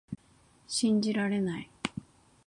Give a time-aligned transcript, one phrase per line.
[0.65, 1.69] 信じられない